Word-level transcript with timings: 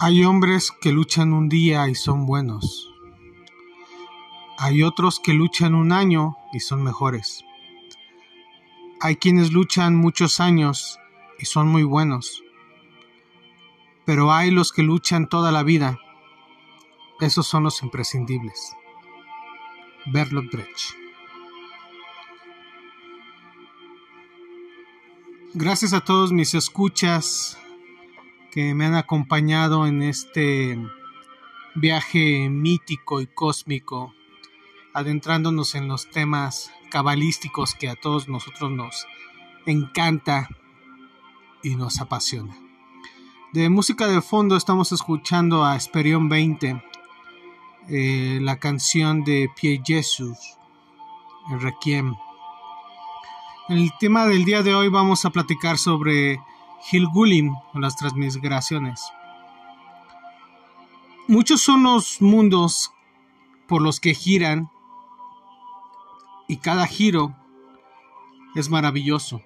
Hay 0.00 0.22
hombres 0.22 0.70
que 0.70 0.92
luchan 0.92 1.32
un 1.32 1.48
día 1.48 1.88
y 1.88 1.96
son 1.96 2.24
buenos. 2.24 2.88
Hay 4.56 4.84
otros 4.84 5.18
que 5.18 5.32
luchan 5.32 5.74
un 5.74 5.90
año 5.90 6.36
y 6.52 6.60
son 6.60 6.84
mejores. 6.84 7.44
Hay 9.00 9.16
quienes 9.16 9.50
luchan 9.50 9.96
muchos 9.96 10.38
años 10.38 11.00
y 11.40 11.46
son 11.46 11.66
muy 11.66 11.82
buenos. 11.82 12.44
Pero 14.04 14.32
hay 14.32 14.52
los 14.52 14.70
que 14.70 14.84
luchan 14.84 15.28
toda 15.28 15.50
la 15.50 15.64
vida. 15.64 15.98
Esos 17.18 17.48
son 17.48 17.64
los 17.64 17.82
imprescindibles. 17.82 18.76
Bertolt 20.06 20.52
Brecht. 20.52 20.92
Gracias 25.54 25.92
a 25.92 26.02
todos 26.02 26.30
mis 26.30 26.54
escuchas 26.54 27.58
que 28.50 28.74
me 28.74 28.86
han 28.86 28.94
acompañado 28.94 29.86
en 29.86 30.02
este 30.02 30.78
viaje 31.74 32.48
mítico 32.48 33.20
y 33.20 33.26
cósmico, 33.26 34.14
adentrándonos 34.94 35.74
en 35.74 35.88
los 35.88 36.10
temas 36.10 36.70
cabalísticos 36.90 37.74
que 37.74 37.88
a 37.88 37.94
todos 37.94 38.28
nosotros 38.28 38.70
nos 38.70 39.06
encanta 39.66 40.48
y 41.62 41.76
nos 41.76 42.00
apasiona. 42.00 42.56
De 43.52 43.68
música 43.68 44.06
de 44.06 44.20
fondo 44.20 44.56
estamos 44.56 44.92
escuchando 44.92 45.64
a 45.64 45.76
Esperión 45.76 46.28
20, 46.28 46.82
eh, 47.88 48.38
la 48.42 48.58
canción 48.58 49.24
de 49.24 49.50
Pie 49.58 49.80
Jesús, 49.84 50.38
el 51.50 51.60
Requiem. 51.60 52.14
En 53.68 53.78
el 53.78 53.90
tema 53.98 54.26
del 54.26 54.44
día 54.44 54.62
de 54.62 54.74
hoy 54.74 54.88
vamos 54.88 55.24
a 55.24 55.30
platicar 55.30 55.78
sobre 55.78 56.40
Gilgulim 56.82 57.54
o 57.74 57.78
las 57.78 57.96
transmigraciones. 57.96 59.12
Muchos 61.26 61.60
son 61.60 61.82
los 61.82 62.22
mundos 62.22 62.92
por 63.66 63.82
los 63.82 64.00
que 64.00 64.14
giran 64.14 64.70
y 66.46 66.56
cada 66.56 66.86
giro 66.86 67.36
es 68.54 68.70
maravilloso. 68.70 69.42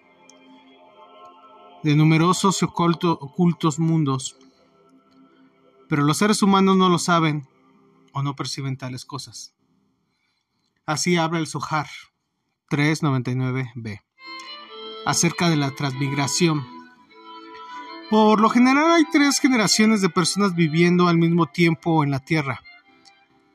De 1.82 1.96
numerosos 1.96 2.62
y 2.62 2.64
ocultos 2.64 3.78
mundos. 3.80 4.36
Pero 5.88 6.04
los 6.04 6.18
seres 6.18 6.42
humanos 6.42 6.76
no 6.76 6.88
lo 6.88 6.98
saben 6.98 7.48
o 8.12 8.22
no 8.22 8.36
perciben 8.36 8.76
tales 8.76 9.04
cosas. 9.04 9.54
Así 10.86 11.16
habla 11.16 11.40
el 11.40 11.48
Sohar 11.48 11.88
399b 12.70 14.00
acerca 15.04 15.50
de 15.50 15.56
la 15.56 15.72
transmigración 15.72 16.81
por 18.10 18.40
lo 18.40 18.50
general 18.50 18.92
hay 18.92 19.04
tres 19.10 19.38
generaciones 19.38 20.02
de 20.02 20.08
personas 20.08 20.54
viviendo 20.54 21.08
al 21.08 21.18
mismo 21.18 21.46
tiempo 21.46 22.04
en 22.04 22.10
la 22.10 22.20
Tierra. 22.20 22.60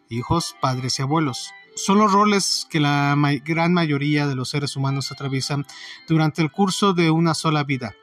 Hijos, 0.10 0.56
padres 0.62 1.00
y 1.00 1.02
abuelos. 1.02 1.52
Son 1.76 2.00
los 2.00 2.12
roles 2.12 2.68
que 2.70 2.80
la 2.80 3.16
gran 3.46 3.74
mayoría 3.74 4.28
de 4.28 4.36
los 4.36 4.50
seres 4.50 4.76
humanos 4.76 5.12
atraviesan 5.12 5.66
durante 6.08 6.42
el 6.42 6.52
curso 6.52 6.94
de 6.94 7.12
una 7.12 7.34
sola 7.36 7.64
vida. 7.64 7.94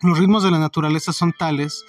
Los 0.00 0.18
ritmos 0.18 0.42
de 0.42 0.50
la 0.50 0.58
naturaleza 0.58 1.12
son 1.12 1.32
tales 1.32 1.84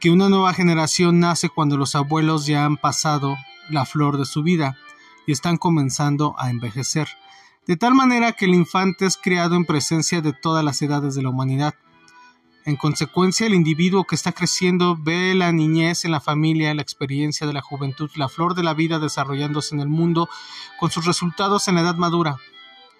que 0.00 0.10
una 0.10 0.28
nueva 0.28 0.52
generación 0.52 1.20
nace 1.20 1.48
cuando 1.48 1.76
los 1.76 1.94
abuelos 1.94 2.46
ya 2.46 2.64
han 2.64 2.76
pasado 2.76 3.36
la 3.70 3.86
flor 3.86 4.18
de 4.18 4.26
su 4.26 4.42
vida 4.42 4.76
y 5.26 5.32
están 5.32 5.56
comenzando 5.56 6.34
a 6.38 6.50
envejecer, 6.50 7.08
de 7.66 7.76
tal 7.76 7.94
manera 7.94 8.32
que 8.32 8.44
el 8.44 8.54
infante 8.54 9.06
es 9.06 9.16
criado 9.16 9.56
en 9.56 9.64
presencia 9.64 10.20
de 10.20 10.32
todas 10.32 10.64
las 10.64 10.80
edades 10.82 11.14
de 11.14 11.22
la 11.22 11.30
humanidad. 11.30 11.74
En 12.66 12.74
consecuencia, 12.74 13.46
el 13.46 13.54
individuo 13.54 14.02
que 14.02 14.16
está 14.16 14.32
creciendo 14.32 14.96
ve 15.00 15.36
la 15.36 15.52
niñez 15.52 16.04
en 16.04 16.10
la 16.10 16.20
familia, 16.20 16.74
la 16.74 16.82
experiencia 16.82 17.46
de 17.46 17.52
la 17.52 17.62
juventud, 17.62 18.10
la 18.16 18.28
flor 18.28 18.56
de 18.56 18.64
la 18.64 18.74
vida 18.74 18.98
desarrollándose 18.98 19.76
en 19.76 19.80
el 19.80 19.88
mundo, 19.88 20.28
con 20.80 20.90
sus 20.90 21.06
resultados 21.06 21.68
en 21.68 21.76
la 21.76 21.82
edad 21.82 21.94
madura 21.94 22.38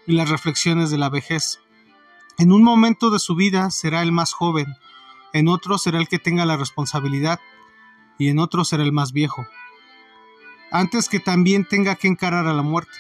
y 0.07 0.13
las 0.13 0.29
reflexiones 0.29 0.91
de 0.91 0.99
la 0.99 1.09
vejez. 1.09 1.59
En 2.39 2.53
un 2.53 2.63
momento 2.63 3.11
de 3.11 3.19
su 3.19 3.35
vida 3.35 3.73
será 3.73 4.03
el 4.03 4.13
más 4.13 4.33
joven, 4.33 4.67
en 5.33 5.49
otro 5.49 5.79
será 5.79 5.99
el 5.99 6.07
que 6.07 6.21
tenga 6.21 6.47
la 6.47 6.57
responsabilidad 6.57 7.41
y 8.21 8.29
en 8.29 8.39
otro 8.39 8.65
será 8.65 8.85
el 8.85 8.93
más 8.93 9.11
viejo, 9.11 9.49
antes 10.71 11.09
que 11.09 11.19
también 11.19 11.67
tenga 11.67 11.97
que 11.97 12.07
encarar 12.07 12.47
a 12.47 12.55
la 12.55 12.63
muerte. 12.63 12.97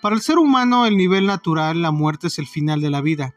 Para 0.00 0.16
el 0.16 0.22
ser 0.22 0.38
humano, 0.38 0.86
el 0.86 0.96
nivel 0.96 1.26
natural, 1.26 1.82
la 1.82 1.92
muerte 1.92 2.26
es 2.26 2.40
el 2.40 2.48
final 2.48 2.80
de 2.80 2.90
la 2.90 3.00
vida 3.00 3.36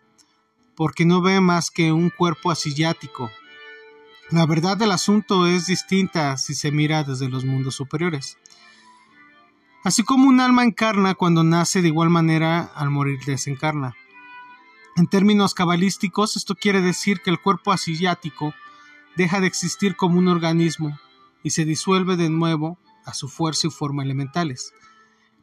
porque 0.75 1.05
no 1.05 1.21
ve 1.21 1.39
más 1.41 1.71
que 1.71 1.91
un 1.91 2.09
cuerpo 2.09 2.51
asiático. 2.51 3.31
La 4.29 4.45
verdad 4.45 4.77
del 4.77 4.91
asunto 4.91 5.47
es 5.47 5.67
distinta 5.67 6.37
si 6.37 6.55
se 6.55 6.71
mira 6.71 7.03
desde 7.03 7.29
los 7.29 7.45
mundos 7.45 7.75
superiores. 7.75 8.37
Así 9.83 10.03
como 10.03 10.27
un 10.27 10.39
alma 10.39 10.63
encarna 10.63 11.13
cuando 11.13 11.43
nace, 11.43 11.81
de 11.81 11.89
igual 11.89 12.09
manera 12.09 12.71
al 12.75 12.89
morir 12.89 13.19
desencarna. 13.25 13.95
En 14.95 15.07
términos 15.07 15.53
cabalísticos, 15.53 16.37
esto 16.37 16.55
quiere 16.55 16.81
decir 16.81 17.21
que 17.21 17.29
el 17.29 17.41
cuerpo 17.41 17.71
asiático 17.71 18.53
deja 19.15 19.39
de 19.39 19.47
existir 19.47 19.95
como 19.95 20.19
un 20.19 20.27
organismo 20.27 20.97
y 21.43 21.49
se 21.49 21.65
disuelve 21.65 22.15
de 22.15 22.29
nuevo 22.29 22.77
a 23.05 23.13
su 23.13 23.27
fuerza 23.27 23.67
y 23.67 23.71
forma 23.71 24.03
elementales, 24.03 24.73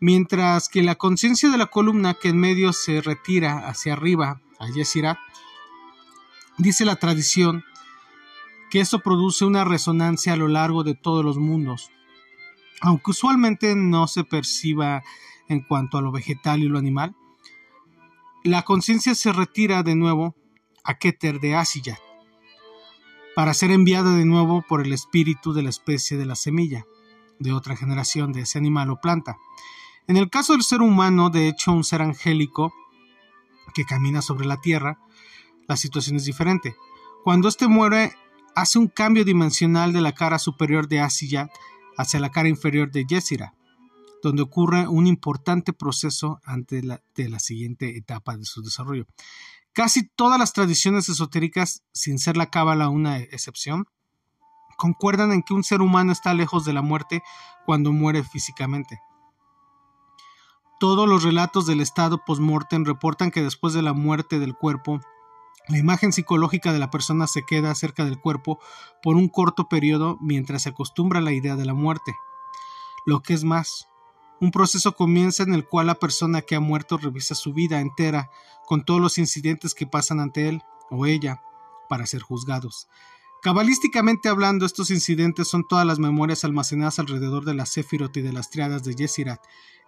mientras 0.01 0.69
que 0.69 0.83
la 0.83 0.95
conciencia 0.95 1.51
de 1.51 1.59
la 1.59 1.67
columna 1.67 2.15
que 2.15 2.29
en 2.29 2.39
medio 2.39 2.73
se 2.73 3.03
retira 3.03 3.69
hacia 3.69 3.93
arriba 3.93 4.41
a 4.61 4.69
Yesirat, 4.69 5.19
dice 6.59 6.85
la 6.85 6.97
tradición 6.97 7.65
que 8.71 8.81
esto 8.81 9.01
produce 9.01 9.45
una 9.45 9.65
resonancia 9.65 10.35
a 10.35 10.37
lo 10.37 10.47
largo 10.47 10.85
de 10.85 10.95
todos 10.95 11.25
los 11.25 11.39
mundos, 11.39 11.91
aunque 12.81 13.11
usualmente 13.11 13.75
no 13.75 14.07
se 14.07 14.23
perciba 14.23 15.03
en 15.49 15.61
cuanto 15.61 15.99
a 15.99 16.03
lo 16.03 16.13
vegetal 16.13 16.63
y 16.63 16.69
lo 16.69 16.79
animal. 16.79 17.17
La 18.45 18.63
conciencia 18.63 19.15
se 19.15 19.33
retira 19.33 19.83
de 19.83 19.97
nuevo 19.97 20.37
a 20.85 20.95
Keter 20.95 21.41
de 21.41 21.57
Asiyat, 21.57 21.99
para 23.35 23.55
ser 23.55 23.71
enviada 23.71 24.15
de 24.17 24.25
nuevo 24.25 24.63
por 24.69 24.85
el 24.85 24.93
espíritu 24.93 25.53
de 25.53 25.63
la 25.63 25.71
especie 25.71 26.17
de 26.17 26.27
la 26.27 26.37
semilla, 26.37 26.87
de 27.39 27.53
otra 27.53 27.77
generación 27.77 28.33
de 28.33 28.43
ese 28.43 28.59
animal 28.59 28.91
o 28.91 29.01
planta. 29.01 29.37
En 30.07 30.17
el 30.17 30.31
caso 30.31 30.53
del 30.53 30.63
ser 30.63 30.83
humano, 30.83 31.31
de 31.31 31.49
hecho, 31.49 31.73
un 31.73 31.85
ser 31.85 32.03
angélico 32.03 32.73
que 33.71 33.85
camina 33.85 34.23
sobre 34.23 34.47
la 34.47 34.61
Tierra, 34.61 34.99
la 35.69 35.77
situación 35.77 36.17
es 36.17 36.25
diferente. 36.25 36.77
Cuando 37.25 37.49
éste 37.49 37.69
muere, 37.69 38.13
hace 38.55 38.79
un 38.79 38.89
cambio 38.89 39.25
dimensional 39.25 39.93
de 39.93 40.01
la 40.01 40.13
cara 40.13 40.39
superior 40.39 40.89
de 40.89 41.01
Asiyat 41.01 41.51
hacia 41.97 42.21
la 42.21 42.31
cara 42.31 42.49
inferior 42.49 42.91
de 42.91 43.05
Yesira, 43.05 43.55
donde 44.23 44.43
ocurre 44.43 44.89
un 44.89 45.07
importante 45.07 45.73
proceso 45.73 46.41
antes 46.45 46.85
de 47.15 47.29
la 47.29 47.39
siguiente 47.39 47.97
etapa 47.97 48.37
de 48.37 48.45
su 48.45 48.63
desarrollo. 48.63 49.07
Casi 49.73 50.09
todas 50.09 50.39
las 50.39 50.53
tradiciones 50.53 51.09
esotéricas, 51.09 51.85
sin 51.93 52.19
ser 52.19 52.37
la 52.37 52.51
cábala 52.51 52.89
una 52.89 53.19
excepción, 53.19 53.87
concuerdan 54.77 55.33
en 55.33 55.43
que 55.43 55.55
un 55.55 55.63
ser 55.63 55.83
humano 55.83 56.11
está 56.11 56.35
lejos 56.35 56.65
de 56.65 56.73
la 56.73 56.83
muerte 56.83 57.23
cuando 57.67 57.93
muere 57.93 58.25
físicamente. 58.25 58.99
Todos 60.81 61.07
los 61.07 61.23
relatos 61.25 61.67
del 61.67 61.83
estado 61.83 62.25
post-mortem 62.25 62.87
reportan 62.87 63.31
que 63.31 63.43
después 63.43 63.75
de 63.75 63.83
la 63.83 63.93
muerte 63.93 64.39
del 64.39 64.55
cuerpo, 64.57 64.99
la 65.69 65.77
imagen 65.77 66.11
psicológica 66.11 66.73
de 66.73 66.79
la 66.79 66.91
persona 66.91 67.27
se 67.27 67.43
queda 67.45 67.75
cerca 67.75 68.07
del 68.07 68.19
cuerpo 68.19 68.59
por 69.03 69.17
un 69.17 69.29
corto 69.29 69.69
periodo 69.69 70.17
mientras 70.23 70.63
se 70.63 70.71
acostumbra 70.71 71.19
a 71.19 71.23
la 71.23 71.33
idea 71.33 71.55
de 71.55 71.67
la 71.67 71.75
muerte. 71.75 72.15
Lo 73.05 73.21
que 73.21 73.35
es 73.35 73.45
más, 73.45 73.89
un 74.41 74.53
proceso 74.53 74.93
comienza 74.97 75.43
en 75.43 75.53
el 75.53 75.67
cual 75.69 75.87
la 75.87 75.97
persona 75.97 76.41
que 76.41 76.57
ha 76.57 76.61
muerto 76.61 76.97
revisa 76.97 77.35
su 77.35 77.53
vida 77.53 77.83
entera 77.83 78.31
con 78.65 78.83
todos 78.83 79.03
los 79.03 79.19
incidentes 79.19 79.75
que 79.75 79.87
pasan 79.87 80.19
ante 80.19 80.49
él 80.49 80.63
o 80.89 81.05
ella 81.05 81.43
para 81.91 82.07
ser 82.07 82.23
juzgados. 82.23 82.89
Cabalísticamente 83.43 84.29
hablando, 84.29 84.67
estos 84.67 84.91
incidentes 84.91 85.49
son 85.49 85.67
todas 85.67 85.87
las 85.87 85.99
memorias 85.99 86.45
almacenadas 86.45 86.99
alrededor 86.99 87.47
de 87.47 87.55
la 87.55 87.65
Sefirot 87.65 88.15
y 88.19 88.21
de 88.21 88.35
las 88.35 88.51
triadas 88.51 88.85
de 88.85 88.95
Yesirat, 88.95 89.41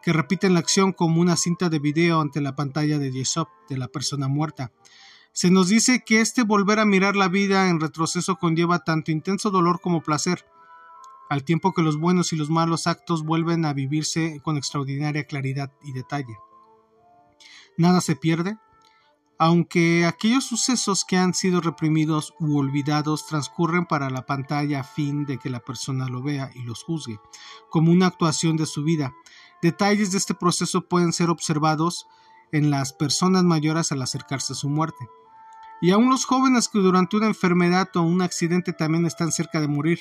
que 0.02 0.14
repiten 0.14 0.54
la 0.54 0.60
acción 0.60 0.92
como 0.92 1.20
una 1.20 1.36
cinta 1.36 1.68
de 1.68 1.78
video 1.78 2.22
ante 2.22 2.40
la 2.40 2.56
pantalla 2.56 2.98
de 2.98 3.12
Yesop 3.12 3.48
de 3.68 3.76
la 3.76 3.88
persona 3.88 4.26
muerta. 4.26 4.72
Se 5.32 5.50
nos 5.50 5.68
dice 5.68 6.02
que 6.04 6.22
este 6.22 6.44
volver 6.44 6.78
a 6.78 6.86
mirar 6.86 7.14
la 7.14 7.28
vida 7.28 7.68
en 7.68 7.78
retroceso 7.78 8.36
conlleva 8.36 8.84
tanto 8.84 9.10
intenso 9.10 9.50
dolor 9.50 9.80
como 9.82 10.02
placer, 10.02 10.46
al 11.28 11.44
tiempo 11.44 11.74
que 11.74 11.82
los 11.82 11.98
buenos 11.98 12.32
y 12.32 12.36
los 12.36 12.48
malos 12.48 12.86
actos 12.86 13.22
vuelven 13.22 13.66
a 13.66 13.74
vivirse 13.74 14.40
con 14.42 14.56
extraordinaria 14.56 15.24
claridad 15.24 15.70
y 15.82 15.92
detalle. 15.92 16.38
Nada 17.76 18.00
se 18.00 18.16
pierde, 18.16 18.56
aunque 19.44 20.06
aquellos 20.06 20.44
sucesos 20.44 21.04
que 21.04 21.16
han 21.16 21.34
sido 21.34 21.60
reprimidos 21.60 22.32
u 22.38 22.58
olvidados 22.58 23.26
transcurren 23.26 23.86
para 23.86 24.08
la 24.08 24.24
pantalla 24.24 24.80
a 24.80 24.84
fin 24.84 25.24
de 25.24 25.38
que 25.38 25.50
la 25.50 25.60
persona 25.60 26.06
lo 26.06 26.22
vea 26.22 26.50
y 26.54 26.62
los 26.62 26.84
juzgue, 26.84 27.18
como 27.68 27.90
una 27.90 28.06
actuación 28.06 28.56
de 28.56 28.66
su 28.66 28.84
vida, 28.84 29.12
Detalles 29.62 30.10
de 30.10 30.18
este 30.18 30.34
proceso 30.34 30.88
pueden 30.88 31.12
ser 31.12 31.30
observados 31.30 32.08
en 32.50 32.70
las 32.70 32.92
personas 32.92 33.44
mayores 33.44 33.92
al 33.92 34.02
acercarse 34.02 34.54
a 34.54 34.56
su 34.56 34.68
muerte. 34.68 35.08
y 35.80 35.90
aún 35.90 36.10
los 36.10 36.24
jóvenes 36.24 36.68
que 36.68 36.78
durante 36.78 37.16
una 37.16 37.26
enfermedad 37.26 37.88
o 37.96 38.02
un 38.02 38.22
accidente 38.22 38.72
también 38.72 39.04
están 39.04 39.32
cerca 39.32 39.60
de 39.60 39.66
morir. 39.66 40.00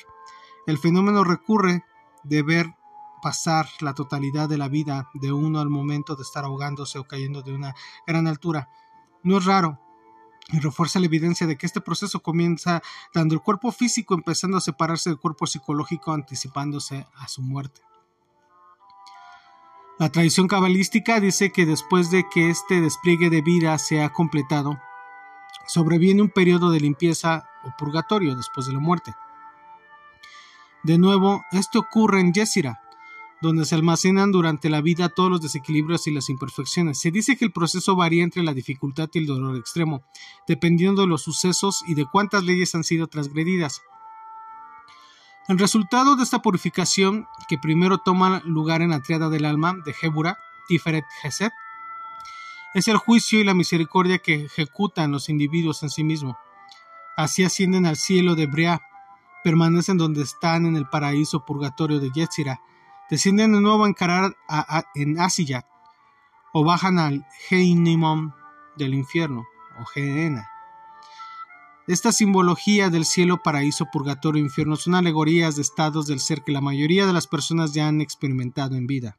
El 0.67 0.77
fenómeno 0.77 1.23
recurre 1.23 1.83
de 2.23 2.44
ver 2.44 2.75
pasar 3.23 3.67
la 3.79 3.95
totalidad 3.95 4.47
de 4.47 4.59
la 4.59 4.67
vida 4.67 5.09
de 5.15 5.31
uno 5.31 5.59
al 5.59 5.69
momento 5.69 6.15
de 6.15 6.23
estar 6.23 6.44
ahogándose 6.44 6.99
o 6.99 7.05
cayendo 7.05 7.41
de 7.41 7.53
una 7.53 7.73
gran 8.05 8.27
altura. 8.27 8.69
No 9.23 9.38
es 9.38 9.45
raro, 9.45 9.79
y 10.51 10.59
refuerza 10.59 11.00
la 11.00 11.06
evidencia 11.06 11.47
de 11.47 11.57
que 11.57 11.65
este 11.65 11.81
proceso 11.81 12.21
comienza 12.21 12.81
dando 13.13 13.35
el 13.35 13.41
cuerpo 13.41 13.71
físico 13.71 14.13
empezando 14.13 14.57
a 14.57 14.62
separarse 14.62 15.09
del 15.09 15.19
cuerpo 15.19 15.47
psicológico 15.47 16.13
anticipándose 16.13 17.07
a 17.15 17.27
su 17.27 17.41
muerte. 17.41 17.81
La 19.97 20.09
tradición 20.09 20.47
cabalística 20.47 21.19
dice 21.19 21.51
que 21.51 21.65
después 21.65 22.09
de 22.09 22.25
que 22.33 22.50
este 22.50 22.81
despliegue 22.81 23.29
de 23.29 23.41
vida 23.41 23.77
se 23.77 24.01
ha 24.01 24.12
completado, 24.12 24.79
sobreviene 25.68 26.23
un 26.23 26.29
periodo 26.29 26.71
de 26.71 26.79
limpieza 26.79 27.47
o 27.63 27.71
purgatorio 27.77 28.35
después 28.35 28.65
de 28.65 28.73
la 28.73 28.79
muerte. 28.79 29.13
De 30.83 30.97
nuevo, 30.97 31.44
esto 31.51 31.79
ocurre 31.79 32.19
en 32.19 32.33
Yesira, 32.33 32.81
donde 33.41 33.65
se 33.65 33.75
almacenan 33.75 34.31
durante 34.31 34.69
la 34.69 34.81
vida 34.81 35.09
todos 35.09 35.29
los 35.29 35.41
desequilibrios 35.41 36.05
y 36.07 36.11
las 36.11 36.29
imperfecciones. 36.29 36.99
Se 36.99 37.11
dice 37.11 37.35
que 37.35 37.45
el 37.45 37.51
proceso 37.51 37.95
varía 37.95 38.23
entre 38.23 38.43
la 38.43 38.53
dificultad 38.53 39.09
y 39.13 39.19
el 39.19 39.25
dolor 39.25 39.57
extremo, 39.57 40.03
dependiendo 40.47 41.01
de 41.01 41.07
los 41.07 41.23
sucesos 41.23 41.83
y 41.88 41.95
de 41.95 42.05
cuántas 42.05 42.43
leyes 42.43 42.75
han 42.75 42.83
sido 42.83 43.07
transgredidas. 43.07 43.81
El 45.47 45.57
resultado 45.57 46.15
de 46.15 46.23
esta 46.23 46.41
purificación, 46.41 47.27
que 47.49 47.57
primero 47.57 47.97
toma 47.97 48.41
lugar 48.45 48.83
en 48.83 48.91
la 48.91 49.01
triada 49.01 49.27
del 49.27 49.45
alma 49.45 49.75
de 49.85 49.95
Hebura, 49.99 50.37
Tiferet 50.67 51.03
Geset, 51.21 51.51
es 52.73 52.87
el 52.87 52.97
juicio 52.97 53.39
y 53.39 53.44
la 53.44 53.55
misericordia 53.55 54.19
que 54.19 54.45
ejecutan 54.45 55.11
los 55.11 55.29
individuos 55.29 55.81
en 55.83 55.89
sí 55.89 56.03
mismos. 56.03 56.37
Así 57.17 57.44
ascienden 57.44 57.85
al 57.85 57.97
cielo 57.97 58.35
de 58.35 58.45
Brea, 58.45 58.81
permanecen 59.44 59.97
donde 59.97 60.21
están 60.21 60.65
en 60.65 60.75
el 60.77 60.87
paraíso 60.87 61.44
purgatorio 61.44 61.99
de 61.99 62.11
Yetzira, 62.11 62.61
descienden 63.11 63.51
de 63.51 63.61
nuevo 63.61 63.83
a 63.83 63.89
encarar 63.89 64.35
en 64.95 65.19
Asiyat, 65.19 65.65
o 66.53 66.63
bajan 66.63 66.97
al 66.97 67.27
Geinimon 67.47 68.33
del 68.77 68.93
infierno, 68.93 69.45
o 69.79 69.85
Gehenna. 69.85 70.49
Esta 71.87 72.13
simbología 72.13 72.89
del 72.89 73.03
cielo, 73.03 73.43
paraíso, 73.43 73.87
purgatorio, 73.91 74.41
infierno 74.41 74.77
son 74.77 74.95
alegorías 74.95 75.57
de 75.57 75.61
estados 75.61 76.07
del 76.07 76.21
ser 76.21 76.43
que 76.43 76.53
la 76.53 76.61
mayoría 76.61 77.05
de 77.05 77.11
las 77.11 77.27
personas 77.27 77.73
ya 77.73 77.89
han 77.89 77.99
experimentado 77.99 78.75
en 78.75 78.87
vida. 78.87 79.17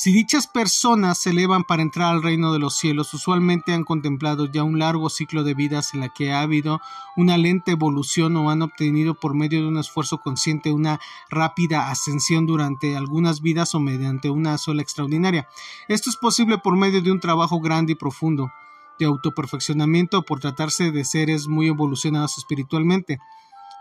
Si 0.00 0.12
dichas 0.12 0.46
personas 0.46 1.18
se 1.18 1.30
elevan 1.30 1.64
para 1.64 1.82
entrar 1.82 2.14
al 2.14 2.22
reino 2.22 2.52
de 2.52 2.60
los 2.60 2.76
cielos, 2.76 3.12
usualmente 3.14 3.72
han 3.72 3.82
contemplado 3.82 4.46
ya 4.46 4.62
un 4.62 4.78
largo 4.78 5.10
ciclo 5.10 5.42
de 5.42 5.54
vidas 5.54 5.92
en 5.92 5.98
la 5.98 6.08
que 6.08 6.32
ha 6.32 6.42
habido 6.42 6.80
una 7.16 7.36
lenta 7.36 7.72
evolución 7.72 8.36
o 8.36 8.48
han 8.48 8.62
obtenido 8.62 9.14
por 9.14 9.34
medio 9.34 9.60
de 9.60 9.66
un 9.66 9.76
esfuerzo 9.76 10.18
consciente 10.18 10.70
una 10.70 11.00
rápida 11.30 11.90
ascensión 11.90 12.46
durante 12.46 12.96
algunas 12.96 13.42
vidas 13.42 13.74
o 13.74 13.80
mediante 13.80 14.30
una 14.30 14.56
sola 14.56 14.82
extraordinaria. 14.82 15.48
Esto 15.88 16.10
es 16.10 16.16
posible 16.16 16.58
por 16.58 16.76
medio 16.76 17.02
de 17.02 17.10
un 17.10 17.18
trabajo 17.18 17.58
grande 17.58 17.94
y 17.94 17.96
profundo 17.96 18.52
de 19.00 19.06
autoperfeccionamiento 19.06 20.22
por 20.22 20.38
tratarse 20.38 20.92
de 20.92 21.04
seres 21.04 21.48
muy 21.48 21.66
evolucionados 21.66 22.38
espiritualmente, 22.38 23.18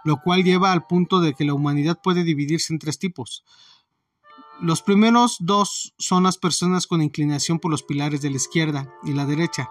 lo 0.03 0.17
cual 0.17 0.43
lleva 0.43 0.71
al 0.71 0.87
punto 0.87 1.19
de 1.19 1.35
que 1.35 1.45
la 1.45 1.53
humanidad 1.53 1.99
puede 2.01 2.23
dividirse 2.23 2.73
en 2.73 2.79
tres 2.79 2.97
tipos 2.97 3.43
los 4.59 4.81
primeros 4.81 5.37
dos 5.39 5.93
son 5.97 6.23
las 6.23 6.37
personas 6.37 6.87
con 6.87 7.01
inclinación 7.01 7.59
por 7.59 7.69
los 7.69 7.83
pilares 7.83 8.21
de 8.21 8.31
la 8.31 8.37
izquierda 8.37 8.91
y 9.03 9.13
la 9.13 9.25
derecha, 9.25 9.69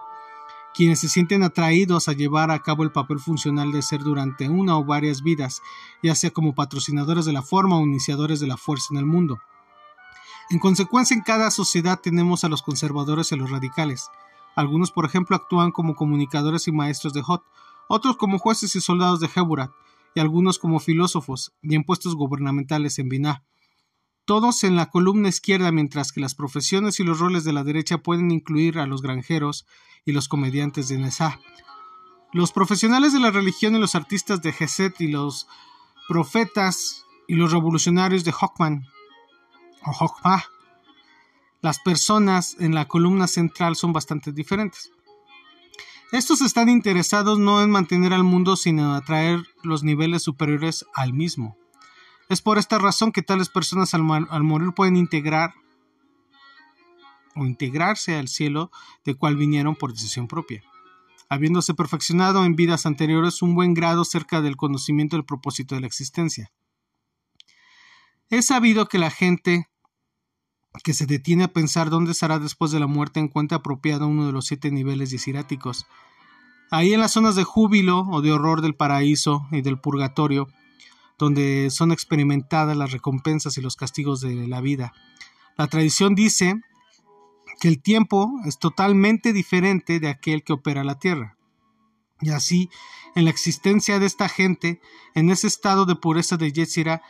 quienes 0.75 1.01
se 1.01 1.09
sienten 1.09 1.43
atraídos 1.43 2.09
a 2.09 2.13
llevar 2.13 2.51
a 2.51 2.61
cabo 2.63 2.85
el 2.85 2.93
papel 2.93 3.19
funcional 3.19 3.73
de 3.73 3.83
ser 3.83 4.03
durante 4.03 4.49
una 4.49 4.77
o 4.79 4.85
varias 4.85 5.23
vidas, 5.23 5.61
ya 6.03 6.15
sea 6.15 6.31
como 6.31 6.55
patrocinadores 6.55 7.25
de 7.25 7.33
la 7.33 7.43
forma 7.43 7.79
o 7.79 7.83
iniciadores 7.83 8.39
de 8.39 8.47
la 8.47 8.57
fuerza 8.57 8.89
en 8.93 8.99
el 8.99 9.07
mundo. 9.07 9.39
En 10.51 10.61
consecuencia, 10.61 11.17
en 11.17 11.23
cada 11.23 11.51
sociedad 11.51 11.99
tenemos 12.01 12.45
a 12.45 12.49
los 12.49 12.63
conservadores 12.63 13.33
y 13.33 13.35
a 13.35 13.39
los 13.39 13.51
radicales. 13.51 14.09
Algunos, 14.55 14.93
por 14.93 15.05
ejemplo, 15.05 15.35
actúan 15.35 15.73
como 15.73 15.97
comunicadores 15.97 16.69
y 16.69 16.73
maestros 16.73 17.13
de 17.13 17.23
Hot, 17.23 17.43
otros 17.89 18.17
como 18.17 18.39
jueces 18.39 18.77
y 18.77 18.81
soldados 18.81 19.19
de 19.19 19.31
Heburat, 19.35 19.73
y 20.15 20.21
algunos 20.21 20.59
como 20.61 20.79
filósofos 20.79 21.53
y 21.61 21.75
en 21.75 21.83
puestos 21.83 22.15
gubernamentales 22.15 22.99
en 23.01 23.09
Binah 23.09 23.43
todos 24.27 24.65
en 24.65 24.77
la 24.77 24.91
columna 24.91 25.29
izquierda, 25.29 25.73
mientras 25.73 26.13
que 26.13 26.21
las 26.21 26.35
profesiones 26.35 27.01
y 27.01 27.05
los 27.05 27.21
roles 27.21 27.45
de 27.45 27.53
la 27.53 27.65
derecha 27.65 27.99
pueden 27.99 28.31
incluir 28.31 28.79
a 28.79 28.87
los 28.87 29.01
granjeros 29.01 29.67
y 30.05 30.13
los 30.13 30.29
comediantes 30.29 30.89
de 30.89 30.99
Nesa. 30.99 31.41
Los 32.33 32.53
profesionales 32.53 33.13
de 33.13 33.21
la 33.21 33.31
religión 33.31 33.75
y 33.75 33.79
los 33.79 33.95
artistas 33.95 34.43
de 34.43 34.53
Geset 34.53 35.01
y 35.01 35.09
los 35.09 35.47
profetas 36.09 37.07
y 37.29 37.37
los 37.37 37.53
revolucionarios 37.53 38.25
de 38.25 38.33
Hokman 38.33 38.87
o 39.85 39.93
Hokma. 39.93 40.45
Las 41.63 41.79
personas 41.79 42.57
en 42.59 42.75
la 42.75 42.87
columna 42.87 43.29
central 43.29 43.77
son 43.77 43.93
bastante 43.93 44.33
diferentes. 44.33 44.91
Estos 46.13 46.41
están 46.41 46.69
interesados 46.69 47.39
no 47.39 47.63
en 47.63 47.71
mantener 47.71 48.13
al 48.13 48.25
mundo, 48.25 48.57
sino 48.57 48.83
en 48.83 48.91
atraer 48.91 49.43
los 49.63 49.83
niveles 49.83 50.23
superiores 50.23 50.85
al 50.95 51.13
mismo. 51.13 51.57
Es 52.29 52.43
por 52.43 52.59
esta 52.59 52.79
razón 52.79 53.13
que 53.13 53.23
tales 53.23 53.49
personas 53.49 53.95
al, 53.95 54.03
morir 54.03 54.73
pueden 54.75 54.97
integrar 54.97 55.55
o 57.37 57.47
integrarse 57.47 58.17
al 58.17 58.29
cielo 58.29 58.71
de 59.05 59.15
cual 59.15 59.37
vinieron 59.37 59.77
por 59.77 59.93
decisión 59.93 60.27
propia, 60.27 60.63
habiéndose 61.29 61.75
perfeccionado 61.75 62.45
en 62.45 62.57
vidas 62.57 62.87
anteriores 62.87 63.43
un 63.43 63.55
buen 63.55 63.75
grado 63.75 64.05
cerca 64.05 64.41
del 64.41 64.57
conocimiento 64.57 65.17
del 65.17 65.25
propósito 65.25 65.75
de 65.75 65.83
la 65.83 65.87
existencia. 65.87 66.51
Es 68.29 68.47
sabido 68.47 68.87
que 68.87 68.99
la 68.99 69.11
gente 69.11 69.69
que 70.83 70.95
se 70.95 71.07
detiene 71.07 71.45
a 71.45 71.53
pensar 71.53 71.91
dónde 71.91 72.13
estará 72.13 72.39
después 72.39 72.73
de 72.73 72.81
la 72.81 72.89
muerte 72.89 73.21
encuentra 73.21 73.59
apropiado 73.59 74.09
uno 74.09 74.27
de 74.27 74.33
los 74.33 74.47
siete 74.47 74.71
niveles 74.71 75.11
disiráticos. 75.11 75.87
Ahí 76.71 76.93
en 76.93 77.01
las 77.01 77.13
zonas 77.13 77.37
de 77.37 77.45
júbilo 77.45 78.01
o 78.01 78.21
de 78.21 78.33
horror 78.33 78.61
del 78.63 78.75
paraíso 78.75 79.47
y 79.53 79.63
del 79.63 79.79
purgatorio, 79.79 80.49
donde 81.19 81.71
son 81.71 81.93
experimentadas 81.93 82.77
las 82.77 82.93
recompensas 82.93 83.57
y 83.57 83.63
los 83.63 83.77
castigos 83.77 84.21
de 84.21 84.47
la 84.47 84.61
vida. 84.61 84.93
La 85.57 85.67
tradición 85.69 86.15
dice 86.15 86.61
que 87.61 87.69
el 87.69 87.81
tiempo 87.81 88.31
es 88.45 88.59
totalmente 88.59 89.33
diferente 89.33 90.01
de 90.01 90.09
aquel 90.09 90.45
que 90.45 90.53
opera 90.53 90.85
la 90.85 90.99
tierra. 90.99 91.37
Y 92.21 92.31
así, 92.31 92.71
en 93.15 93.25
la 93.25 93.31
existencia 93.31 93.99
de 93.99 94.07
esta 94.07 94.29
gente, 94.29 94.81
en 95.15 95.31
ese 95.31 95.47
estado 95.47 95.87
de 95.87 95.97
pureza 95.97 96.37
de 96.37 96.53
Yetzira, 96.53 97.03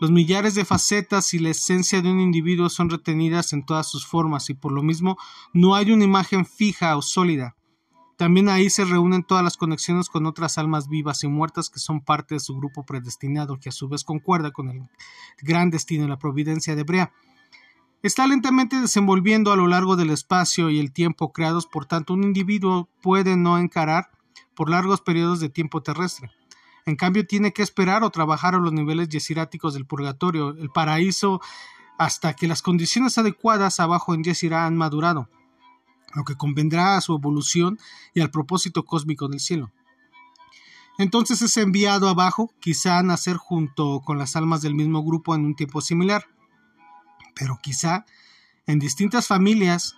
los 0.00 0.10
millares 0.10 0.54
de 0.56 0.64
facetas 0.64 1.32
y 1.34 1.38
la 1.38 1.50
esencia 1.50 2.02
de 2.02 2.10
un 2.10 2.20
individuo 2.20 2.68
son 2.68 2.90
retenidas 2.90 3.52
en 3.52 3.64
todas 3.64 3.88
sus 3.88 4.04
formas 4.04 4.50
y 4.50 4.54
por 4.54 4.72
lo 4.72 4.82
mismo 4.82 5.16
no 5.52 5.76
hay 5.76 5.92
una 5.92 6.04
imagen 6.04 6.44
fija 6.44 6.96
o 6.96 7.02
sólida. 7.02 7.56
También 8.16 8.48
ahí 8.48 8.70
se 8.70 8.84
reúnen 8.84 9.24
todas 9.24 9.42
las 9.42 9.56
conexiones 9.56 10.08
con 10.08 10.26
otras 10.26 10.58
almas 10.58 10.88
vivas 10.88 11.24
y 11.24 11.28
muertas 11.28 11.70
que 11.70 11.78
son 11.78 12.00
parte 12.00 12.34
de 12.34 12.40
su 12.40 12.56
grupo 12.56 12.84
predestinado, 12.84 13.58
que 13.58 13.70
a 13.70 13.72
su 13.72 13.88
vez 13.88 14.04
concuerda 14.04 14.50
con 14.50 14.68
el 14.68 14.82
gran 15.40 15.70
destino 15.70 16.04
y 16.04 16.08
la 16.08 16.18
providencia 16.18 16.76
de 16.76 16.84
Brea. 16.84 17.12
Está 18.02 18.26
lentamente 18.26 18.80
desenvolviendo 18.80 19.52
a 19.52 19.56
lo 19.56 19.68
largo 19.68 19.96
del 19.96 20.10
espacio 20.10 20.70
y 20.70 20.78
el 20.78 20.92
tiempo 20.92 21.32
creados, 21.32 21.66
por 21.66 21.86
tanto 21.86 22.14
un 22.14 22.24
individuo 22.24 22.88
puede 23.00 23.36
no 23.36 23.58
encarar 23.58 24.10
por 24.54 24.68
largos 24.68 25.00
periodos 25.00 25.40
de 25.40 25.48
tiempo 25.48 25.82
terrestre. 25.82 26.30
En 26.84 26.96
cambio, 26.96 27.26
tiene 27.26 27.52
que 27.52 27.62
esperar 27.62 28.02
o 28.02 28.10
trabajar 28.10 28.56
a 28.56 28.58
los 28.58 28.72
niveles 28.72 29.08
yesiráticos 29.08 29.74
del 29.74 29.86
purgatorio, 29.86 30.50
el 30.50 30.70
paraíso, 30.70 31.40
hasta 31.96 32.34
que 32.34 32.48
las 32.48 32.60
condiciones 32.60 33.18
adecuadas 33.18 33.78
abajo 33.78 34.14
en 34.14 34.24
Yesirá 34.24 34.66
han 34.66 34.76
madurado 34.76 35.28
lo 36.14 36.24
que 36.24 36.36
convendrá 36.36 36.96
a 36.96 37.00
su 37.00 37.14
evolución 37.14 37.78
y 38.14 38.20
al 38.20 38.30
propósito 38.30 38.84
cósmico 38.84 39.28
del 39.28 39.40
cielo. 39.40 39.72
Entonces 40.98 41.40
es 41.42 41.56
enviado 41.56 42.08
abajo, 42.08 42.52
quizá 42.60 42.98
a 42.98 43.02
nacer 43.02 43.36
junto 43.36 44.00
con 44.04 44.18
las 44.18 44.36
almas 44.36 44.62
del 44.62 44.74
mismo 44.74 45.02
grupo 45.02 45.34
en 45.34 45.44
un 45.44 45.56
tiempo 45.56 45.80
similar, 45.80 46.26
pero 47.34 47.58
quizá 47.62 48.04
en 48.66 48.78
distintas 48.78 49.26
familias 49.26 49.96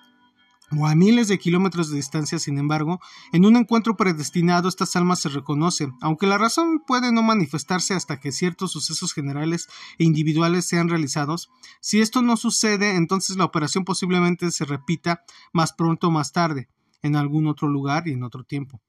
o 0.70 0.86
a 0.86 0.94
miles 0.94 1.28
de 1.28 1.38
kilómetros 1.38 1.90
de 1.90 1.96
distancia, 1.96 2.38
sin 2.38 2.58
embargo, 2.58 3.00
en 3.32 3.44
un 3.44 3.56
encuentro 3.56 3.96
predestinado 3.96 4.68
estas 4.68 4.96
almas 4.96 5.20
se 5.20 5.28
reconocen, 5.28 5.92
aunque 6.00 6.26
la 6.26 6.38
razón 6.38 6.82
puede 6.86 7.12
no 7.12 7.22
manifestarse 7.22 7.94
hasta 7.94 8.18
que 8.18 8.32
ciertos 8.32 8.72
sucesos 8.72 9.12
generales 9.12 9.68
e 9.98 10.04
individuales 10.04 10.66
sean 10.66 10.88
realizados. 10.88 11.50
Si 11.80 12.00
esto 12.00 12.22
no 12.22 12.36
sucede, 12.36 12.96
entonces 12.96 13.36
la 13.36 13.44
operación 13.44 13.84
posiblemente 13.84 14.50
se 14.50 14.64
repita 14.64 15.22
más 15.52 15.72
pronto 15.72 16.08
o 16.08 16.10
más 16.10 16.32
tarde, 16.32 16.68
en 17.02 17.16
algún 17.16 17.46
otro 17.46 17.68
lugar 17.68 18.08
y 18.08 18.12
en 18.12 18.22
otro 18.22 18.44
tiempo. 18.44 18.80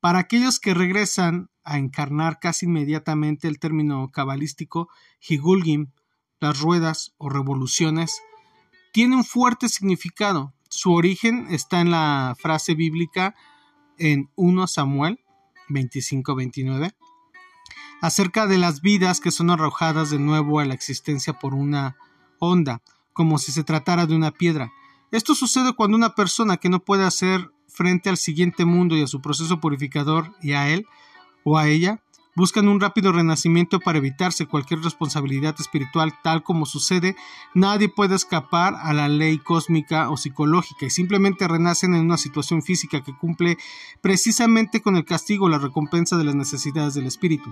Para 0.00 0.18
aquellos 0.18 0.58
que 0.58 0.72
regresan 0.72 1.50
a 1.62 1.78
encarnar 1.78 2.38
casi 2.40 2.64
inmediatamente 2.64 3.48
el 3.48 3.58
término 3.58 4.10
cabalístico 4.10 4.88
Higulgim, 5.28 5.92
las 6.40 6.58
ruedas 6.60 7.14
o 7.18 7.28
revoluciones, 7.28 8.22
tiene 8.92 9.16
un 9.16 9.24
fuerte 9.24 9.68
significado, 9.68 10.54
su 10.70 10.94
origen 10.94 11.48
está 11.50 11.80
en 11.80 11.90
la 11.90 12.34
frase 12.38 12.74
bíblica 12.74 13.34
en 13.98 14.30
1 14.36 14.66
Samuel 14.66 15.20
25-29 15.68 16.94
acerca 18.00 18.46
de 18.46 18.56
las 18.56 18.80
vidas 18.80 19.20
que 19.20 19.30
son 19.30 19.50
arrojadas 19.50 20.10
de 20.10 20.18
nuevo 20.18 20.58
a 20.58 20.64
la 20.64 20.74
existencia 20.74 21.34
por 21.34 21.54
una 21.54 21.96
onda, 22.38 22.82
como 23.12 23.38
si 23.38 23.52
se 23.52 23.64
tratara 23.64 24.06
de 24.06 24.14
una 24.14 24.30
piedra. 24.30 24.72
Esto 25.10 25.34
sucede 25.34 25.74
cuando 25.74 25.96
una 25.96 26.14
persona 26.14 26.56
que 26.56 26.70
no 26.70 26.80
puede 26.80 27.04
hacer 27.04 27.50
frente 27.68 28.08
al 28.08 28.16
siguiente 28.16 28.64
mundo 28.64 28.96
y 28.96 29.02
a 29.02 29.06
su 29.06 29.20
proceso 29.20 29.60
purificador 29.60 30.34
y 30.40 30.52
a 30.52 30.70
él 30.70 30.86
o 31.44 31.58
a 31.58 31.68
ella, 31.68 32.02
buscan 32.34 32.68
un 32.68 32.80
rápido 32.80 33.12
renacimiento 33.12 33.80
para 33.80 33.98
evitarse 33.98 34.46
cualquier 34.46 34.80
responsabilidad 34.80 35.54
espiritual 35.58 36.14
tal 36.22 36.42
como 36.42 36.66
sucede, 36.66 37.16
nadie 37.54 37.88
puede 37.88 38.14
escapar 38.14 38.74
a 38.74 38.92
la 38.92 39.08
ley 39.08 39.38
cósmica 39.38 40.10
o 40.10 40.16
psicológica 40.16 40.86
y 40.86 40.90
simplemente 40.90 41.48
renacen 41.48 41.94
en 41.94 42.02
una 42.02 42.18
situación 42.18 42.62
física 42.62 43.02
que 43.02 43.16
cumple 43.16 43.58
precisamente 44.00 44.80
con 44.80 44.96
el 44.96 45.04
castigo 45.04 45.46
o 45.46 45.48
la 45.48 45.58
recompensa 45.58 46.16
de 46.16 46.24
las 46.24 46.34
necesidades 46.34 46.94
del 46.94 47.06
espíritu. 47.06 47.50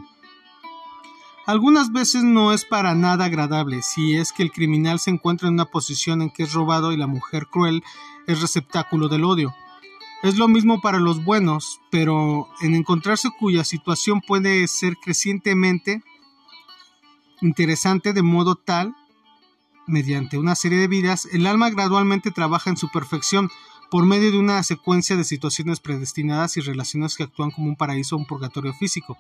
Algunas 1.49 1.93
veces 1.93 2.25
no 2.25 2.53
es 2.53 2.67
para 2.67 2.95
nada 2.95 3.25
agradable 3.25 3.81
si 3.81 4.15
es 4.17 4.35
que 4.35 4.43
el 4.43 4.53
criminal 4.53 4.99
se 4.99 5.09
encuentra 5.09 5.49
en 5.49 5.55
una 5.55 5.65
posición 5.65 6.21
en 6.21 6.29
que 6.29 6.43
es 6.43 6.53
robado 6.53 6.93
y 6.93 6.99
la 6.99 7.07
mujer 7.07 7.47
cruel 7.47 7.83
es 8.27 8.43
receptáculo 8.43 9.09
del 9.09 9.25
odio. 9.25 9.55
Es 10.23 10.37
lo 10.37 10.49
mismo 10.49 10.81
para 10.81 10.99
los 10.99 11.25
buenos, 11.25 11.81
pero 11.91 12.49
en 12.61 12.75
encontrarse 12.75 13.29
cuya 13.39 13.63
situación 13.63 14.21
puede 14.21 14.67
ser 14.67 14.97
crecientemente 14.97 16.03
interesante 17.41 18.13
de 18.13 18.23
modo 18.23 18.57
tal, 18.57 18.97
mediante 19.87 20.37
una 20.37 20.57
serie 20.57 20.81
de 20.81 20.89
vidas, 20.89 21.29
el 21.33 21.47
alma 21.47 21.71
gradualmente 21.71 22.33
trabaja 22.33 22.69
en 22.69 22.77
su 22.77 22.89
perfección 22.89 23.49
por 23.93 24.05
medio 24.05 24.33
de 24.33 24.39
una 24.39 24.63
secuencia 24.65 25.17
de 25.17 25.23
situaciones 25.23 25.79
predestinadas 25.79 26.57
y 26.57 26.61
relaciones 26.63 27.15
que 27.15 27.23
actúan 27.23 27.53
como 27.53 27.69
un 27.69 27.77
paraíso 27.77 28.17
o 28.17 28.19
un 28.19 28.27
purgatorio 28.27 28.75
físico. 28.75 29.17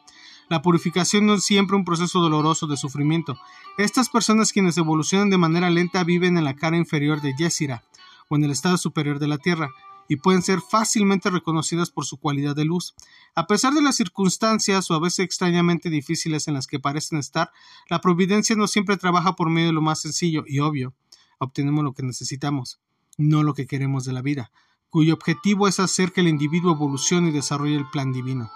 La 0.48 0.62
purificación 0.62 1.26
no 1.26 1.34
es 1.34 1.44
siempre 1.44 1.76
un 1.76 1.84
proceso 1.84 2.18
doloroso 2.20 2.66
de 2.66 2.76
sufrimiento. 2.76 3.38
Estas 3.78 4.10
personas 4.10 4.52
quienes 4.52 4.76
evolucionan 4.76 5.30
de 5.30 5.38
manera 5.38 5.70
lenta 5.70 6.02
viven 6.02 6.36
en 6.36 6.44
la 6.44 6.56
cara 6.56 6.76
inferior 6.76 7.22
de 7.22 7.34
Yesira 7.38 7.84
o 8.28 8.36
en 8.36 8.44
el 8.44 8.50
estado 8.50 8.76
superior 8.76 9.20
de 9.20 9.28
la 9.28 9.38
Tierra 9.38 9.70
y 10.08 10.16
pueden 10.16 10.42
ser 10.42 10.60
fácilmente 10.60 11.30
reconocidas 11.30 11.90
por 11.90 12.06
su 12.06 12.16
cualidad 12.16 12.56
de 12.56 12.64
luz. 12.64 12.94
A 13.34 13.46
pesar 13.46 13.74
de 13.74 13.82
las 13.82 13.96
circunstancias 13.96 14.90
o 14.90 14.94
a 14.94 15.00
veces 15.00 15.20
extrañamente 15.20 15.90
difíciles 15.90 16.48
en 16.48 16.54
las 16.54 16.66
que 16.66 16.80
parecen 16.80 17.18
estar, 17.18 17.52
la 17.88 18.00
providencia 18.00 18.56
no 18.56 18.66
siempre 18.66 18.96
trabaja 18.96 19.36
por 19.36 19.50
medio 19.50 19.68
de 19.68 19.74
lo 19.74 19.82
más 19.82 20.00
sencillo 20.00 20.44
y 20.46 20.60
obvio. 20.60 20.94
Obtenemos 21.38 21.84
lo 21.84 21.92
que 21.92 22.02
necesitamos, 22.02 22.80
no 23.18 23.42
lo 23.42 23.52
que 23.52 23.66
queremos 23.66 24.04
de 24.04 24.14
la 24.14 24.22
vida, 24.22 24.50
cuyo 24.88 25.14
objetivo 25.14 25.68
es 25.68 25.78
hacer 25.78 26.12
que 26.12 26.22
el 26.22 26.28
individuo 26.28 26.72
evolucione 26.72 27.28
y 27.28 27.32
desarrolle 27.32 27.76
el 27.76 27.88
plan 27.90 28.12
divino. 28.12 28.50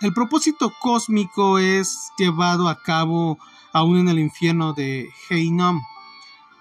El 0.00 0.14
propósito 0.14 0.72
cósmico 0.80 1.58
es 1.58 2.10
llevado 2.16 2.68
a 2.68 2.82
cabo 2.82 3.38
aún 3.72 3.98
en 3.98 4.08
el 4.08 4.18
infierno 4.18 4.72
de 4.72 5.08
Heinom, 5.28 5.80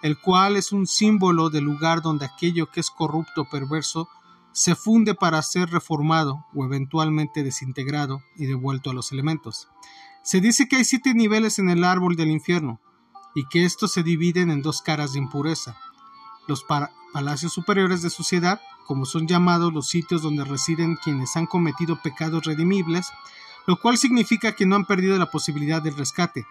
el 0.04 0.20
cual 0.20 0.58
es 0.58 0.74
un 0.74 0.86
símbolo 0.86 1.50
del 1.50 1.64
lugar 1.64 2.02
donde 2.02 2.26
aquello 2.26 2.70
que 2.70 2.82
es 2.82 2.92
corrupto 2.92 3.42
o 3.42 3.50
perverso 3.50 4.10
se 4.52 4.76
funde 4.76 5.16
para 5.16 5.42
ser 5.42 5.70
reformado 5.70 6.46
o 6.54 6.66
eventualmente 6.66 7.42
desintegrado 7.42 8.22
y 8.36 8.46
devuelto 8.46 8.90
a 8.90 8.94
los 8.94 9.14
elementos. 9.14 9.70
Se 10.22 10.42
dice 10.42 10.68
que 10.68 10.76
hay 10.76 10.84
siete 10.84 11.14
niveles 11.14 11.58
en 11.58 11.70
el 11.70 11.86
árbol 11.86 12.18
del 12.18 12.32
infierno 12.32 12.82
y 13.34 13.48
que 13.48 13.64
estos 13.64 13.94
se 13.94 14.04
dividen 14.04 14.52
en 14.52 14.62
dos 14.62 14.82
caras 14.82 15.14
de 15.14 15.20
impureza. 15.20 15.78
Los 16.48 16.66
palacios 17.14 17.54
superiores 17.54 18.02
de 18.02 18.10
suciedad, 18.10 18.60
como 18.86 19.06
son 19.06 19.26
llamados 19.26 19.74
los 19.74 19.88
sitios 19.88 20.22
donde 20.22 20.44
residen 20.44 20.98
quienes 21.02 21.38
han 21.38 21.46
cometido 21.46 22.02
pecados 22.02 22.44
redimibles, 22.44 23.08
lo 23.68 23.80
cual 23.80 23.98
significa 23.98 24.54
que 24.54 24.66
no 24.66 24.76
han 24.76 24.86
perdido 24.86 25.18
la 25.18 25.32
posibilidad 25.32 25.82
del 25.82 25.96
rescate. 25.96 26.46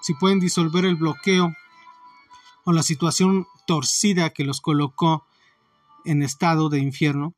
Si 0.00 0.14
pueden 0.14 0.40
disolver 0.40 0.86
el 0.86 0.96
bloqueo 0.96 1.54
o 2.64 2.72
la 2.72 2.82
situación 2.82 3.46
torcida 3.66 4.30
que 4.30 4.44
los 4.44 4.60
colocó 4.60 5.26
en 6.04 6.22
estado 6.22 6.68
de 6.68 6.78
infierno. 6.78 7.34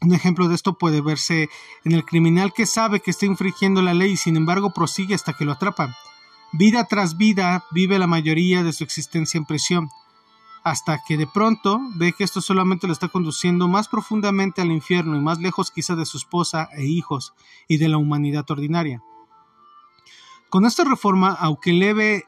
Un 0.00 0.14
ejemplo 0.14 0.48
de 0.48 0.54
esto 0.54 0.78
puede 0.78 1.00
verse 1.00 1.48
en 1.84 1.92
el 1.92 2.04
criminal 2.04 2.52
que 2.54 2.66
sabe 2.66 3.00
que 3.00 3.10
está 3.10 3.26
infringiendo 3.26 3.82
la 3.82 3.94
ley 3.94 4.12
y 4.12 4.16
sin 4.16 4.36
embargo 4.36 4.72
prosigue 4.72 5.14
hasta 5.14 5.34
que 5.34 5.44
lo 5.44 5.52
atrapan. 5.52 5.94
Vida 6.52 6.86
tras 6.86 7.16
vida 7.16 7.64
vive 7.70 7.98
la 7.98 8.06
mayoría 8.06 8.62
de 8.62 8.72
su 8.72 8.82
existencia 8.82 9.38
en 9.38 9.44
prisión, 9.44 9.88
hasta 10.64 11.00
que 11.06 11.16
de 11.16 11.26
pronto 11.26 11.80
ve 11.96 12.12
que 12.12 12.24
esto 12.24 12.40
solamente 12.40 12.86
lo 12.86 12.92
está 12.92 13.08
conduciendo 13.08 13.68
más 13.68 13.88
profundamente 13.88 14.60
al 14.60 14.72
infierno 14.72 15.16
y 15.16 15.20
más 15.20 15.38
lejos 15.38 15.70
quizá 15.70 15.94
de 15.94 16.06
su 16.06 16.16
esposa 16.16 16.68
e 16.72 16.84
hijos 16.84 17.34
y 17.68 17.76
de 17.76 17.88
la 17.88 17.98
humanidad 17.98 18.50
ordinaria. 18.50 19.02
Con 20.48 20.66
esta 20.66 20.82
reforma, 20.82 21.36
aunque 21.38 21.72
leve 21.72 22.24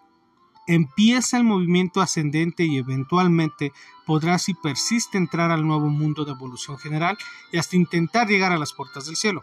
empieza 0.67 1.37
el 1.37 1.45
movimiento 1.45 2.01
ascendente 2.01 2.65
y 2.65 2.79
eventualmente 2.79 3.73
podrá 4.07 4.39
si 4.39 4.55
persiste 4.55 5.19
entrar 5.19 5.51
al 5.51 5.67
nuevo 5.67 5.89
mundo 5.89 6.25
de 6.25 6.33
evolución 6.33 6.79
general 6.79 7.19
y 7.51 7.59
hasta 7.59 7.77
intentar 7.77 8.29
llegar 8.29 8.53
a 8.53 8.59
las 8.59 8.73
puertas 8.73 9.07
del 9.07 9.17
cielo, 9.17 9.43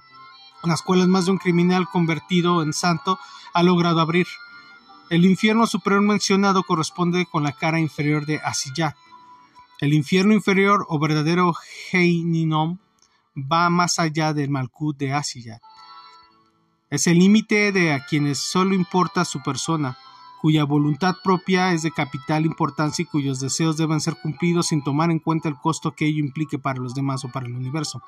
las 0.64 0.82
cuales 0.82 1.08
más 1.08 1.26
de 1.26 1.32
un 1.32 1.38
criminal 1.38 1.88
convertido 1.90 2.62
en 2.62 2.74
santo 2.74 3.20
ha 3.54 3.64
logrado 3.64 4.00
abrir. 4.00 4.28
El 5.10 5.26
infierno 5.26 5.66
superior 5.66 6.02
mencionado 6.02 6.64
corresponde 6.64 7.26
con 7.26 7.44
la 7.44 7.54
cara 7.54 7.80
inferior 7.80 8.26
de 8.26 8.38
Asiyat. 8.38 8.96
El 9.80 9.94
infierno 9.94 10.34
inferior 10.34 10.86
o 10.90 11.00
verdadero 11.00 11.54
Heininom 11.92 12.78
va 13.36 13.70
más 13.70 13.98
allá 13.98 14.34
del 14.34 14.50
Malkut 14.50 14.98
de 14.98 15.14
Asiyat. 15.14 15.62
Es 16.90 17.08
el 17.08 17.20
límite 17.20 17.72
de 17.72 17.94
a 17.94 18.06
quienes 18.06 18.40
solo 18.40 18.76
importa 18.76 19.24
su 19.26 19.42
persona, 19.42 19.98
cuya 20.42 20.64
voluntad 20.64 21.16
propia 21.24 21.74
es 21.74 21.82
de 21.82 21.92
capital 21.92 22.46
importancia 22.46 23.04
y 23.04 23.06
cuyos 23.06 23.40
deseos 23.40 23.78
deben 23.78 24.00
ser 24.00 24.16
cumplidos 24.22 24.68
sin 24.68 24.84
tomar 24.84 25.12
en 25.12 25.20
cuenta 25.20 25.50
el 25.50 25.58
costo 25.58 25.94
que 25.94 26.06
ello 26.06 26.20
implique 26.20 26.58
para 26.58 26.80
los 26.80 26.94
demás 26.94 27.26
o 27.26 27.30
para 27.30 27.46
el 27.46 27.56
universo. 27.56 28.02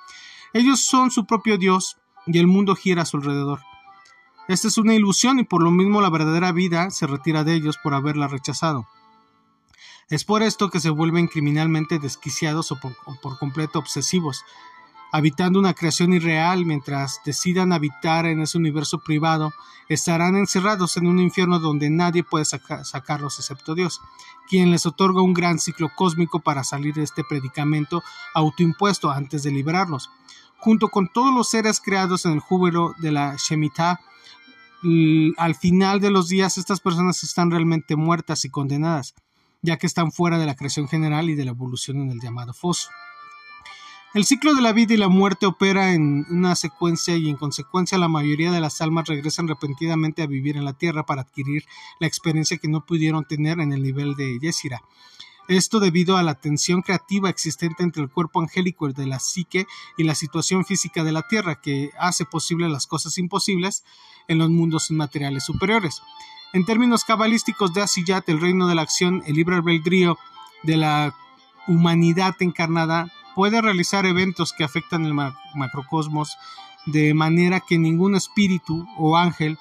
Ellos 0.54 0.82
son 0.82 1.12
su 1.12 1.26
propio 1.26 1.58
Dios 1.58 1.98
y 2.26 2.40
el 2.40 2.48
mundo 2.48 2.76
gira 2.76 3.02
a 3.02 3.06
su 3.06 3.18
alrededor. 3.18 3.62
Esta 4.48 4.68
es 4.68 4.78
una 4.78 4.96
ilusión 4.96 5.40
y 5.40 5.44
por 5.44 5.62
lo 5.62 5.72
mismo 5.72 6.02
la 6.02 6.10
verdadera 6.10 6.52
vida 6.52 6.90
se 6.90 7.08
retira 7.08 7.44
de 7.44 7.54
ellos 7.54 7.78
por 7.82 7.94
haberla 7.94 8.28
rechazado. 8.28 8.88
Es 10.10 10.26
por 10.26 10.44
esto 10.44 10.70
que 10.70 10.80
se 10.80 10.90
vuelven 10.90 11.28
criminalmente 11.28 12.00
desquiciados 12.00 12.72
o 12.72 12.80
por, 12.80 12.94
por 13.22 13.40
completo 13.40 13.80
obsesivos, 13.80 14.44
habitando 15.12 15.60
una 15.60 15.74
creación 15.74 16.14
irreal 16.14 16.66
mientras 16.66 17.20
decidan 17.26 17.74
habitar 17.74 18.26
en 18.26 18.42
ese 18.42 18.58
universo 18.58 19.00
privado, 19.00 19.52
estarán 19.90 20.38
encerrados 20.38 20.96
en 20.98 21.08
un 21.08 21.20
infierno 21.20 21.60
donde 21.60 21.90
nadie 21.90 22.24
puede 22.24 22.46
sacarlos 22.46 23.38
excepto 23.40 23.76
Dios, 23.76 24.00
quien 24.48 24.72
les 24.72 24.86
otorga 24.86 25.22
un 25.22 25.34
gran 25.34 25.60
ciclo 25.60 25.90
cósmico 25.96 26.40
para 26.40 26.64
salir 26.64 26.94
de 26.94 27.04
este 27.04 27.24
predicamento 27.24 28.02
autoimpuesto 28.34 29.12
antes 29.12 29.44
de 29.44 29.52
liberarlos. 29.52 30.10
Junto 30.58 30.90
con 30.90 31.08
todos 31.12 31.34
los 31.34 31.50
seres 31.50 31.82
creados 31.82 32.26
en 32.26 32.34
el 32.34 32.40
júbilo 32.40 32.94
de 33.00 33.12
la 33.12 33.36
Shemitah, 33.36 34.00
al 35.38 35.56
final 35.56 36.00
de 36.00 36.12
los 36.12 36.30
días 36.30 36.58
estas 36.58 36.80
personas 36.80 37.24
están 37.24 37.52
realmente 37.52 37.96
muertas 37.96 38.46
y 38.46 38.50
condenadas, 38.50 39.14
ya 39.62 39.78
que 39.78 39.88
están 39.88 40.12
fuera 40.12 40.40
de 40.40 40.46
la 40.46 40.56
creación 40.56 40.88
general 40.88 41.30
y 41.30 41.36
de 41.36 41.46
la 41.46 41.52
evolución 41.52 42.02
en 42.02 42.12
el 42.12 42.20
llamado 42.20 42.54
foso. 42.54 42.90
El 44.14 44.26
ciclo 44.26 44.54
de 44.54 44.62
la 44.62 44.74
vida 44.74 44.94
y 44.94 44.98
la 44.98 45.08
muerte 45.08 45.46
opera 45.46 45.94
en 45.94 46.26
una 46.30 46.54
secuencia 46.56 47.16
y 47.16 47.30
en 47.30 47.38
consecuencia 47.38 47.98
la 47.98 48.10
mayoría 48.10 48.52
de 48.52 48.60
las 48.60 48.82
almas 48.82 49.08
regresan 49.08 49.48
repentinamente 49.48 50.22
a 50.22 50.28
vivir 50.28 50.58
en 50.58 50.66
la 50.66 50.74
tierra 50.74 51.06
para 51.06 51.22
adquirir 51.22 51.64
la 51.98 52.08
experiencia 52.08 52.58
que 52.58 52.68
no 52.68 52.86
pudieron 52.86 53.24
tener 53.24 53.62
en 53.62 53.72
el 53.72 53.82
nivel 53.82 54.16
de 54.16 54.38
Yesira. 54.38 54.82
Esto 55.48 55.80
debido 55.80 56.18
a 56.18 56.24
la 56.24 56.36
tensión 56.36 56.82
creativa 56.82 57.30
existente 57.30 57.84
entre 57.84 58.04
el 58.04 58.10
cuerpo 58.10 58.42
angélico 58.42 58.90
de 58.90 59.06
la 59.06 59.20
psique 59.20 59.66
y 59.98 60.04
la 60.04 60.14
situación 60.14 60.66
física 60.66 61.06
de 61.06 61.14
la 61.14 61.22
tierra 61.22 61.62
que 61.62 61.92
hace 61.98 62.26
posible 62.26 62.68
las 62.68 62.88
cosas 62.88 63.18
imposibles 63.18 63.86
en 64.28 64.40
los 64.40 64.50
mundos 64.50 64.92
inmateriales 64.92 65.46
superiores. 65.46 66.02
En 66.52 66.66
términos 66.66 67.06
cabalísticos 67.06 67.74
de 67.74 67.82
Asiyat, 67.82 68.28
el 68.28 68.42
reino 68.42 68.68
de 68.68 68.76
la 68.76 68.82
acción, 68.82 69.24
el 69.26 69.36
libre 69.36 69.56
albedrío 69.56 70.18
de 70.64 70.76
la 70.76 71.16
humanidad 71.66 72.36
encarnada 72.42 73.10
puede 73.36 73.62
realizar 73.62 74.06
eventos 74.06 74.54
que 74.54 74.64
afectan 74.64 75.06
el 75.06 75.14
macrocosmos 75.14 76.38
de 76.86 77.14
manera 77.14 77.60
que 77.60 77.78
ningún 77.78 78.16
espíritu 78.16 78.88
o 78.98 79.18
ángel 79.18 79.58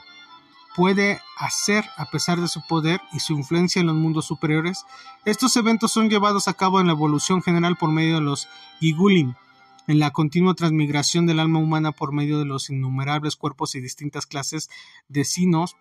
puede 0.77 1.21
hacer 1.37 1.85
a 1.97 2.07
pesar 2.07 2.41
de 2.41 2.49
su 2.49 2.67
poder 2.67 3.01
y 3.13 3.21
su 3.21 3.35
influencia 3.35 3.81
en 3.81 3.87
los 3.87 3.97
mundos 3.97 4.27
superiores. 4.27 4.85
Estos 5.25 5.57
eventos 5.57 5.93
son 5.93 6.09
llevados 6.09 6.49
a 6.49 6.55
cabo 6.55 6.81
en 6.81 6.87
la 6.87 6.93
evolución 6.93 7.43
general 7.43 7.77
por 7.77 7.91
medio 7.91 8.15
de 8.15 8.21
los 8.21 8.49
Gigulim, 8.79 9.35
en 9.87 9.99
la 9.99 10.11
continua 10.11 10.55
transmigración 10.55 11.27
del 11.27 11.41
alma 11.41 11.59
humana 11.59 11.93
por 11.93 12.13
medio 12.13 12.39
de 12.39 12.45
los 12.45 12.71
innumerables 12.71 13.37
cuerpos 13.37 13.75
y 13.75 13.81
distintas 13.81 14.27
clases 14.27 14.71
de 15.09 15.25
sinos 15.25 15.77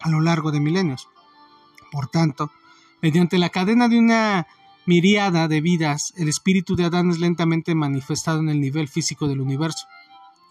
a 0.00 0.10
lo 0.10 0.20
largo 0.20 0.52
de 0.52 0.60
milenios. 0.60 1.08
Por 1.90 2.08
tanto, 2.08 2.50
mediante 3.00 3.38
la 3.38 3.48
cadena 3.48 3.88
de 3.88 3.98
una 3.98 4.46
miriada 4.86 5.48
de 5.48 5.60
vidas, 5.60 6.14
el 6.16 6.28
espíritu 6.28 6.76
de 6.76 6.84
Adán 6.84 7.10
es 7.10 7.18
lentamente 7.18 7.74
manifestado 7.74 8.40
en 8.40 8.48
el 8.48 8.60
nivel 8.60 8.88
físico 8.88 9.28
del 9.28 9.40
universo. 9.40 9.86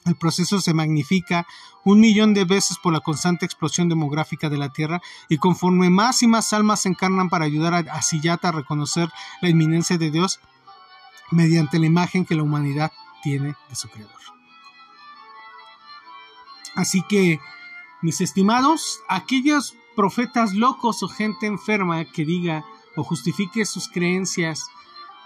El 0.05 0.15
proceso 0.15 0.61
se 0.61 0.73
magnifica 0.73 1.47
un 1.83 1.99
millón 1.99 2.35
de 2.35 2.45
veces 2.45 2.77
por 2.77 2.93
la 2.93 2.99
constante 2.99 3.45
explosión 3.45 3.89
demográfica 3.89 4.49
de 4.49 4.57
la 4.57 4.69
Tierra 4.69 5.01
y 5.29 5.37
conforme 5.37 5.89
más 5.89 6.21
y 6.21 6.27
más 6.27 6.53
almas 6.53 6.81
se 6.81 6.89
encarnan 6.89 7.29
para 7.29 7.45
ayudar 7.45 7.73
a, 7.73 8.01
Sillata 8.03 8.49
a 8.49 8.51
reconocer 8.51 9.09
la 9.41 9.49
inminencia 9.49 9.97
de 9.97 10.11
Dios 10.11 10.39
mediante 11.31 11.79
la 11.79 11.87
imagen 11.87 12.23
que 12.23 12.35
la 12.35 12.43
humanidad 12.43 12.91
tiene 13.23 13.55
de 13.69 13.75
su 13.75 13.89
Creador. 13.89 14.13
Así 16.75 17.01
que, 17.07 17.39
mis 18.01 18.21
estimados, 18.21 18.99
aquellos 19.07 19.75
profetas 19.95 20.53
locos 20.53 21.01
o 21.01 21.07
gente 21.07 21.47
enferma 21.47 22.05
que 22.05 22.25
diga 22.25 22.65
o 22.95 23.03
justifique 23.03 23.65
sus 23.65 23.87
creencias 23.87 24.67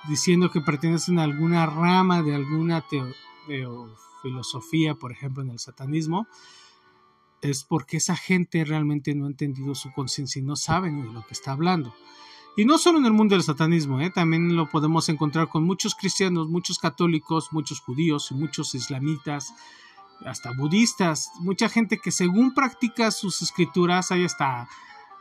diciendo 0.07 0.49
que 0.49 0.61
pertenecen 0.61 1.19
a 1.19 1.23
alguna 1.23 1.65
rama 1.65 2.21
de 2.23 2.35
alguna 2.35 2.83
filosofía, 4.21 4.95
por 4.95 5.11
ejemplo, 5.11 5.43
en 5.43 5.51
el 5.51 5.59
satanismo, 5.59 6.27
es 7.41 7.63
porque 7.63 7.97
esa 7.97 8.15
gente 8.15 8.65
realmente 8.65 9.15
no 9.15 9.25
ha 9.25 9.29
entendido 9.29 9.75
su 9.75 9.91
conciencia 9.91 10.39
y 10.39 10.43
no 10.43 10.55
saben 10.55 11.01
de 11.01 11.11
lo 11.11 11.25
que 11.25 11.33
está 11.33 11.51
hablando. 11.51 11.93
Y 12.57 12.65
no 12.65 12.77
solo 12.77 12.99
en 12.99 13.05
el 13.05 13.13
mundo 13.13 13.35
del 13.35 13.43
satanismo, 13.43 14.01
¿eh? 14.01 14.09
también 14.09 14.55
lo 14.55 14.69
podemos 14.69 15.07
encontrar 15.07 15.47
con 15.47 15.63
muchos 15.63 15.95
cristianos, 15.95 16.49
muchos 16.49 16.77
católicos, 16.77 17.49
muchos 17.51 17.79
judíos 17.79 18.31
y 18.31 18.33
muchos 18.33 18.75
islamitas, 18.75 19.53
hasta 20.25 20.51
budistas, 20.51 21.31
mucha 21.39 21.69
gente 21.69 21.99
que 21.99 22.11
según 22.11 22.53
practica 22.53 23.11
sus 23.11 23.41
escrituras, 23.41 24.11
hay 24.11 24.25
hasta 24.25 24.67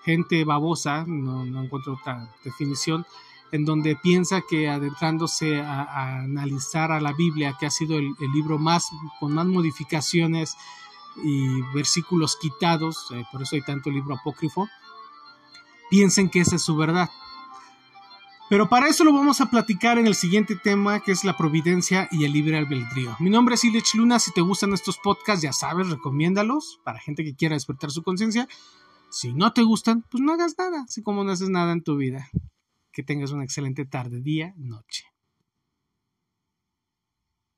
gente 0.09 0.43
babosa, 0.45 1.05
no, 1.07 1.45
no 1.45 1.65
encuentro 1.65 1.99
otra 2.01 2.33
definición, 2.43 3.05
en 3.53 3.67
donde 3.67 3.95
piensa 3.95 4.41
que 4.41 4.67
adentrándose 4.67 5.61
a, 5.61 6.21
analizar 6.21 6.93
a 6.93 6.99
la 6.99 7.13
Biblia, 7.13 7.55
que 7.61 7.67
ha 7.67 7.71
sido 7.71 7.99
el, 7.99 8.15
libro 8.33 8.57
más 8.57 8.89
con 9.21 9.35
más 9.35 9.45
modificaciones 9.45 10.57
y 11.23 11.61
versículos 11.75 12.39
quitados, 12.41 13.09
eh, 13.11 13.23
por 13.31 13.43
eso 13.43 13.57
hay 13.57 13.61
tanto 13.61 13.91
libro 13.91 14.15
apócrifo, 14.15 14.67
piensen 15.91 16.31
que 16.31 16.41
esa 16.41 16.57
es 16.57 16.63
su 16.63 16.75
verdad. 16.75 17.11
Pero 18.49 18.71
para 18.71 18.89
eso 18.89 19.05
lo 19.05 19.13
vamos 19.13 19.43
a 19.43 19.51
platicar 19.51 19.99
en 19.99 20.07
el 20.07 20.15
siguiente 20.15 20.57
tema, 20.57 21.01
que 21.01 21.13
es 21.13 21.23
la 21.23 21.37
providencia 21.37 22.09
y 22.11 22.25
el 22.25 22.33
libre 22.33 22.57
albedrío. 22.57 23.15
Mi 23.19 23.29
nombre 23.29 23.57
es 23.57 23.65
Ilich 23.65 23.95
Luna, 23.95 24.19
si 24.19 24.33
te 24.33 24.41
gustan 24.41 24.73
estos 24.73 24.97
podcasts, 24.97 25.43
ya 25.43 25.53
sabes, 25.53 25.91
recomiéndalos 25.91 26.81
para 26.83 26.99
gente 26.99 27.25
que 27.25 27.35
quiera 27.35 27.57
despertar 27.57 27.91
su 27.91 28.03
conciencia. 28.03 28.49
Si 29.11 29.33
no 29.33 29.53
te 29.53 29.63
gustan, 29.63 30.05
pues 30.11 30.23
no 30.23 30.33
hagas 30.33 30.55
nada, 30.59 30.83
así 30.83 31.03
como 31.03 31.25
no 31.25 31.33
haces 31.33 31.49
nada 31.49 31.73
en 31.73 31.83
tu 31.83 31.97
vida. 31.97 32.29
Que 32.93 33.03
tengas 33.03 33.33
una 33.33 33.45
excelente 33.45 33.87
tarde, 33.87 34.21
día, 34.21 34.55
noche. 34.57 35.05